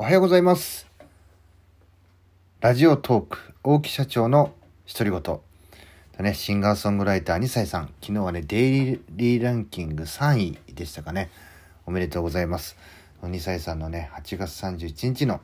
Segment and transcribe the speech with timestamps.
[0.00, 0.88] おはようございます。
[2.62, 4.54] ラジオトーク大木社長の
[4.90, 5.20] 独り言。
[5.20, 7.92] だねシンガーソングライター2歳さん。
[8.00, 11.28] 昨日はねデイリーランキング3位でしたかね。
[11.84, 12.78] おめでとうございます。
[13.20, 15.42] 2歳さんのね8月31日の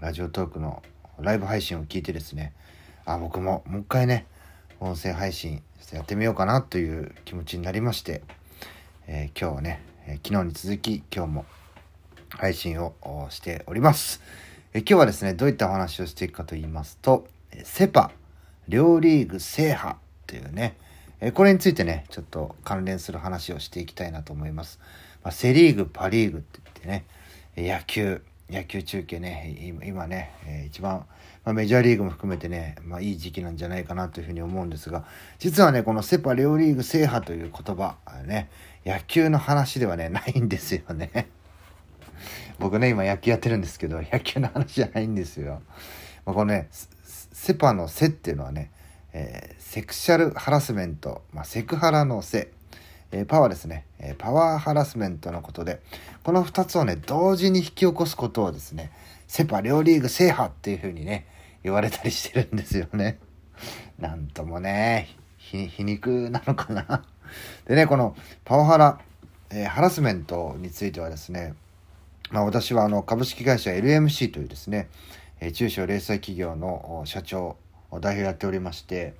[0.00, 0.82] ラジオトークの
[1.20, 2.54] ライブ配信を聞いてですね。
[3.04, 4.24] あ僕ももう一回ね
[4.80, 5.62] 音声配信
[5.92, 8.22] やってみようかなという気持ちになりまして、
[9.06, 11.46] えー、今日はね、えー、昨日に続き今日も
[12.30, 12.94] 配信を
[13.30, 14.20] しております。
[14.74, 17.26] え今日はですね、どういったお話をしていくかと言いますと、
[17.64, 18.10] セパ、
[18.68, 20.76] 両リーグ制覇というね、
[21.20, 24.78] えこれについてね、ちょっと関連する話をしていきたいなと思います。
[25.22, 27.04] まあ、セリーグ、パリーグって言ってね、
[27.56, 31.06] 野球、野球中継ね、今ね、え一番、
[31.44, 35.04] まあ、メジャーリーグも含めてね、まあ、いい時期なんじゃないかなというふうに思うんですが、
[35.38, 38.50] 実はね、このセパ両リーグ制覇という言葉、ね、
[38.84, 41.28] 野球の話ではね、ないんですよね。
[42.58, 45.62] 僕ね、今野球やってるんですけど、野球の話じゃないんですよ。
[46.24, 48.70] まあ、このね、セパのセっていうのはね、
[49.12, 52.50] えー、セクシャルハラスメント、まあ、セクハラのセ、
[53.10, 55.80] えー、パワーですね、えー、パワーハラスメントのことで、
[56.22, 58.90] この2つをね、同時に引き起こすことをですね、
[59.26, 61.26] セパ両リーグ制覇っていうふうにね、
[61.62, 63.18] 言われたりしてるんですよね。
[63.98, 67.04] なんともね、皮肉なのかな。
[67.66, 69.00] でね、このパワハラ、
[69.50, 71.54] えー、ハラスメントについてはですね、
[72.30, 74.88] まあ、私はあの株式会社 LMC というですね、
[75.40, 77.56] え中小零細企業の社長、
[78.00, 79.14] 代表やっておりまして、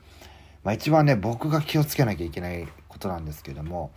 [0.63, 3.93] まあ、一番ね、僕が気をつけなきゃいけないことなんですけども、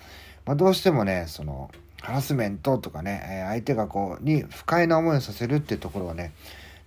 [0.46, 1.70] まあ、どうしてもね、その、
[2.02, 6.34] ハラスメントとかね、相手がこう、に不快な思いをさせるっていうところをね、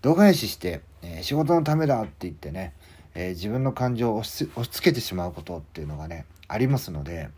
[0.01, 2.73] 度外視して、え仕事のためだって言ってね、
[3.15, 7.29] え自分の感情を押し押し付けてしまうことっていうのがね、ありますので、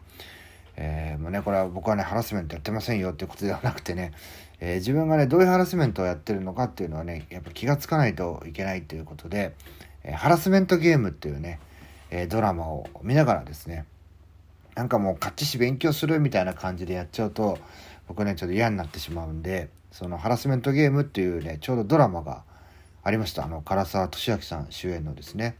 [0.76, 4.12] えー、もうね、これは僕はね、ハラスメントやってませんよっていうことではなくてね、
[4.60, 9.54] えー、自分がね、どういうハラスメントをやってるのかっていうのはね、やっぱ気がつかないといけないということで、
[10.02, 11.60] えー、ハラスメントゲームっていうね、
[12.10, 13.84] えドラマを見ながらですね、
[14.76, 17.58] なんかもう、かっちし勉強するみたいな感じでやっちゃうと、
[18.06, 22.44] 僕ね、ちょっと嫌になってしまうんで、そのハラスメントゲームっていうね、ちょうどドラマが
[23.02, 23.44] ありました。
[23.44, 25.56] あの、唐沢俊明さん主演のですね、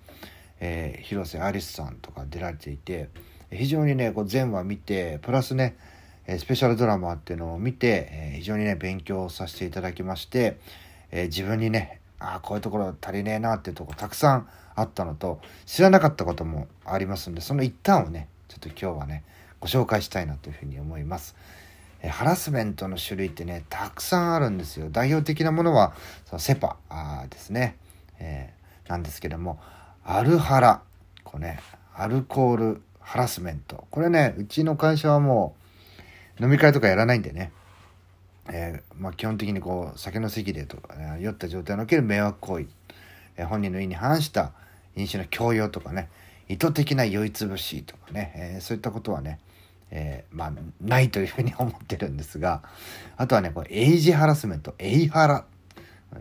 [0.61, 3.09] え広瀬アリスさんとか出られていて、
[3.51, 5.77] 非常にね、こう全話見て、プラスね、
[6.27, 10.59] えスペシャルドラマっていうのを見て、え非常にね、勉強させていただきまして、
[11.11, 19.23] え自分にね、ああ、こういうところ足りねえなっていうとこたくさんあったのと、知らなかったこともありますんで、その一端をね、ちょっと今日はね、
[19.61, 21.37] ご紹介したいなというふうに思います。
[22.03, 24.89] えハラスメントの種類ってね、たくさんあるんですよ。
[24.91, 25.95] 代表的なものは、
[26.27, 26.77] そのセパ
[27.31, 27.77] ですね、
[28.19, 29.61] えー、なんですけども、
[30.05, 30.83] アルハラ、
[31.25, 31.61] こうね、
[31.95, 33.87] アルコールハラスメント。
[33.91, 35.66] これね、うちの会社はもう
[36.41, 37.53] 飲み会とかやらないんでね、
[38.49, 42.67] えー、まあ、基本的にこう酒の席でとか、ね、酔った状態における迷惑行為、
[43.37, 44.53] えー、本人の意に反した
[44.97, 46.09] 飲酒の強要とかね、
[46.49, 49.41] 意図的な酔いつぶしとかね、えー、そういったことはね、
[49.91, 52.63] えまあ、ないというふうに思ってるんですが、
[53.17, 55.45] あとはね、これ、エイジハラスメント、エイハラ。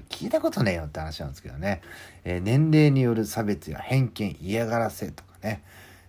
[0.10, 1.82] 聞いたことねえよって話なんですけどね、
[2.26, 5.64] え年齢による差別や偏見、嫌がらせとかね、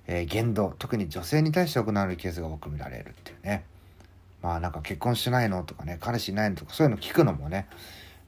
[0.06, 3.64] えー、言動特に女性に対して行われるケースが多く見られるっていうね。
[4.46, 5.64] まあなんか結婚しないの？
[5.64, 6.56] とかね彼氏いないの？
[6.56, 7.66] とかそういうの聞くのもね、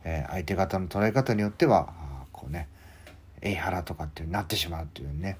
[0.02, 1.90] えー、相手方の捉え方によっては
[2.32, 2.66] こうね
[3.40, 5.38] エイハラとかってなってしまうっていうね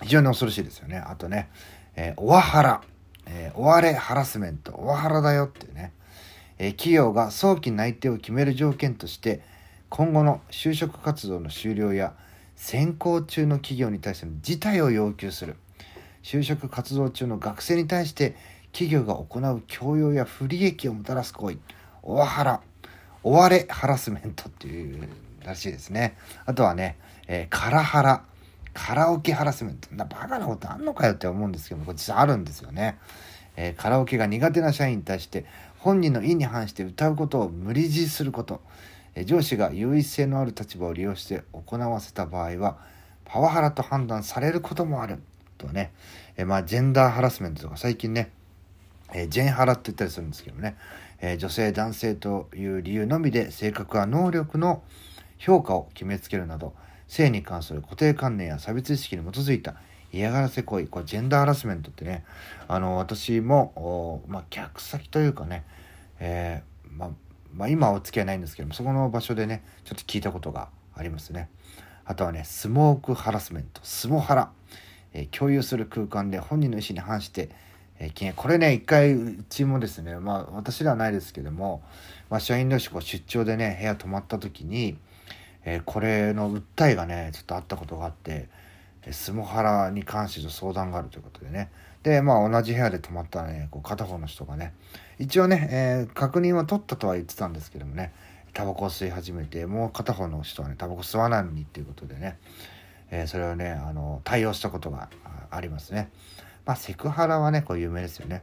[0.00, 0.96] 非常に恐ろしいですよね。
[0.96, 1.50] あとね、
[1.96, 2.80] えー、オワハラ、
[3.26, 5.92] えー、追われハラスメントオワハラだよっていうね、
[6.56, 9.42] えー、企業が早期内定を決める条件として
[9.90, 12.14] 今後の就職活動の終了や
[12.56, 15.56] 先行中の企業に対しての辞退を要求する
[16.22, 18.34] 就職活動中の学生に対して
[18.72, 21.58] 企業が行う強要や不利益をもたらす行為
[22.02, 22.60] オワハラ
[23.22, 25.08] 追われハラスメントっていう
[25.44, 26.16] らしいですね。
[26.46, 28.24] あとはね、えー、カラハラ
[28.72, 29.94] カラオケハラスメント。
[29.94, 32.98] なバカなことあんのかよって思うんですけどこれ実はあるんですよね、
[33.56, 35.44] えー、カラオケが苦手な社員に対して
[35.78, 38.60] 本人の意に反して歌うことを無理強いすること。
[39.14, 42.78] え上司が優位性のある立場を利用して行わせた場合は
[43.24, 45.18] パワハラと判断されることもある。
[45.58, 45.92] とね、
[46.36, 48.30] えまあ、ジェンダーハラスメントとか最近ね、
[49.12, 50.76] えジェンハラって言ったりするんですけどね、
[51.20, 54.82] え女性男性という理由のみで性格や能力の
[55.38, 56.74] 評価を決めつけるなど
[57.08, 59.74] 性に関する固定観念や差別意識に基づいた
[60.12, 62.24] 嫌がらせ行為これジェンダーハラスメントってね
[62.68, 65.64] あの私も、まあ、客先というかね、
[66.18, 67.10] えー、ま
[67.52, 71.48] まあ、今はお付き合いないんですけどもそこの場所でねちょっと聞いたことがありますね。
[72.04, 74.52] あとはねスモークハラスメントスモハラ、
[75.12, 77.50] えー、共有する空間で本人の意思に反して、
[78.02, 81.82] えー、これね、一回うちもですね、まあ私ではないですけども、
[82.30, 84.96] まあ社員同士こう出張でね、部屋泊まった時に、
[85.66, 88.48] えー、これの訴えがね、ちょっとあったことがあって、
[89.10, 91.70] スモハラに関しての相談があるということでね。
[92.02, 94.72] で、まあ同じ部屋で泊まったらね、こう片方の人がね、
[95.18, 98.14] 一応ね、えー、確認は取ったとは言ってたんですけどもね、
[98.54, 102.38] タバコを吸い始めて、もう片方の人はね、タバコ吸わないのにっていうことでね、
[103.10, 105.10] えー、それをね、あの、対応したことが
[105.50, 106.10] ありますね。
[106.64, 108.42] まあ、セクハラはね、こう有名ですよね。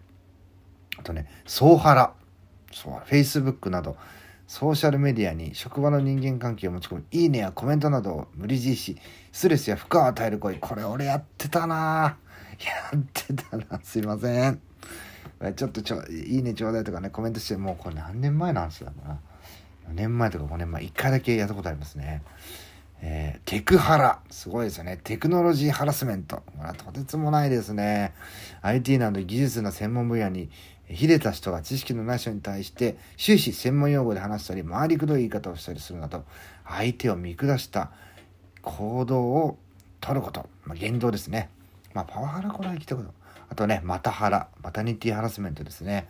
[0.97, 2.13] あとね、ソーハラ。
[2.71, 3.97] そう、Facebook など、
[4.47, 8.97] ソーシャルメディアに職場の人間関係を持ち込み、いいねやコメントなどを無理強いし、
[9.31, 10.57] ストレスや負荷を与える行為。
[10.59, 12.17] これ俺やってたな
[12.93, 14.61] やってたなすいません。
[15.55, 19.19] ちょっとちょ、いいねちょうだいとかね、コメントして、もうこれ何年前の話だろうな。
[19.89, 22.23] 4年前とか5年前、1回だけやったことありますね。
[23.01, 24.19] えー、テクハラ。
[24.29, 24.99] すごいですよね。
[25.03, 26.37] テクノロジーハラスメント。
[26.37, 28.13] これはとてつもないですね。
[28.61, 30.49] IT など技術の専門分野に
[30.89, 36.23] 秀でた人が知識のない人に対して終始専門用語で話したり、回りくどい言い方をしたりするなど、
[36.65, 37.91] 相手を見下した
[38.61, 39.57] 行動を
[40.01, 40.49] 取ること。
[40.65, 41.49] まあ、言動ですね。
[41.93, 43.13] まあ、パワハラこれは聞いたこと。
[43.49, 44.47] あとね、マタハラ。
[44.61, 46.07] マタニティハラスメントですね。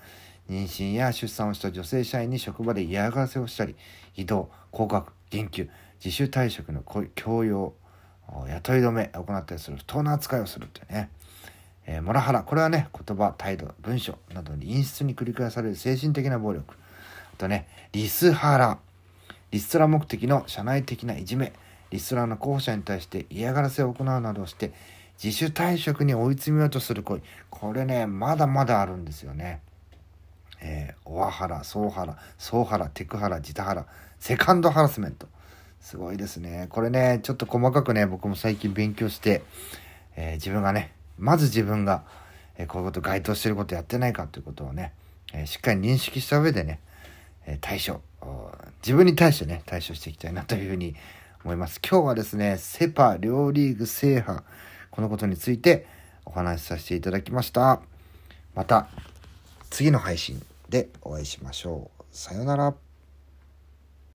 [0.50, 3.76] 妊娠や出産をした女性社員に職場で嫌がらせをしたり、
[4.16, 5.70] 移動、降格、減給、
[6.04, 6.84] 自主退職の
[7.16, 7.74] 強要、
[8.48, 11.10] 雇い止め行ったりする不当な扱いをするってね。
[11.86, 12.44] えー、モラハラ。
[12.44, 16.76] これはね、言葉、態度、文章などに陰湿に繰り返される精神的な暴力。
[17.34, 18.80] あとね、リスハラ。
[19.52, 21.54] リストラ目的の社内的ないじめ。
[21.90, 24.74] リストラの候補者に対して嫌がらせを行うなどして、
[25.24, 27.22] 自主退職に追い詰めようとする行為。
[27.50, 29.62] これね、まだまだあるんですよね。
[30.60, 33.86] えー、オワハラ、ソーハラ、ソーハラ、テクハラ、ジタハラ、
[34.20, 35.28] セカンドハラスメント。
[35.88, 36.68] すごいですね。
[36.70, 39.42] これね、ちょっと細かくね、僕も最近勉強して、
[40.18, 42.04] えー、自分がね、まず自分が、
[42.58, 44.92] えー、こういうこと該当してることやってないかということをね、
[45.34, 46.82] えー、しっかり認識した上でね、
[47.46, 48.02] え対処、
[48.86, 50.94] 自分に対してね、対処していきたいなというふうに
[51.46, 51.80] 思います。
[51.82, 54.42] 今日はですね、セパ両リーグ制覇、
[54.92, 55.88] このことについて
[56.26, 57.80] お話しさせていただきました。
[58.56, 58.90] また
[59.70, 62.04] 次の配信でお会いしましょう。
[62.12, 62.87] さようなら。